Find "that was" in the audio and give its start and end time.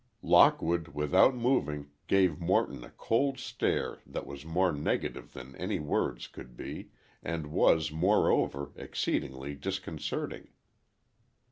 4.07-4.43